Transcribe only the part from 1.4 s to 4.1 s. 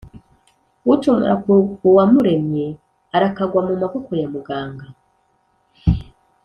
ku Uwamuremye, arakagwa mu maboko